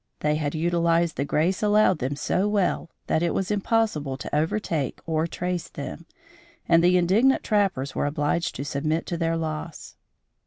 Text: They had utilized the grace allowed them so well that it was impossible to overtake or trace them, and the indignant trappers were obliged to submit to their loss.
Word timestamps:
They 0.21 0.33
had 0.37 0.55
utilized 0.55 1.15
the 1.15 1.25
grace 1.25 1.61
allowed 1.61 1.99
them 1.99 2.15
so 2.15 2.47
well 2.47 2.89
that 3.05 3.21
it 3.21 3.35
was 3.35 3.51
impossible 3.51 4.17
to 4.17 4.35
overtake 4.35 4.99
or 5.05 5.27
trace 5.27 5.67
them, 5.69 6.07
and 6.67 6.83
the 6.83 6.97
indignant 6.97 7.43
trappers 7.43 7.93
were 7.93 8.07
obliged 8.07 8.55
to 8.55 8.65
submit 8.65 9.05
to 9.05 9.17
their 9.17 9.37
loss. 9.37 9.95